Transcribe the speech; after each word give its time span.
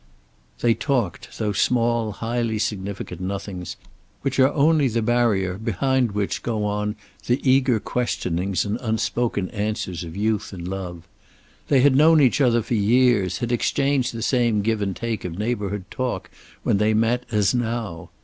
They 0.61 0.73
talked, 0.73 1.37
those 1.37 1.59
small, 1.59 2.13
highly 2.13 2.57
significant 2.57 3.21
nothings 3.21 3.77
which 4.23 4.39
are 4.39 4.51
only 4.53 4.87
the 4.87 5.03
barrier 5.03 5.59
behind 5.59 6.13
which 6.13 6.41
go 6.41 6.65
on 6.65 6.95
the 7.27 7.39
eager 7.47 7.79
questionings 7.79 8.65
and 8.65 8.79
unspoken 8.81 9.49
answers 9.51 10.03
of 10.03 10.15
youth 10.17 10.53
and 10.53 10.67
love. 10.67 11.07
They 11.67 11.81
had 11.81 11.95
known 11.95 12.19
each 12.19 12.41
other 12.41 12.63
for 12.63 12.73
years, 12.73 13.37
had 13.37 13.51
exchanged 13.51 14.11
the 14.11 14.23
same 14.23 14.63
give 14.63 14.81
and 14.81 14.95
take 14.95 15.23
of 15.23 15.37
neighborhood 15.37 15.85
talk 15.91 16.31
when 16.63 16.79
they 16.79 16.95
met 16.95 17.27
as 17.29 17.53
now. 17.53 18.09